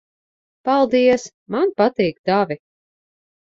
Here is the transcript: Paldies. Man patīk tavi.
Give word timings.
Paldies. 0.69 1.27
Man 1.57 1.77
patīk 1.85 2.21
tavi. 2.33 2.61